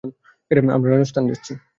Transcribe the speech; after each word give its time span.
আমরা 0.75 0.89
রাজস্থান 0.89 1.23
যাচ্ছি। 1.29 1.53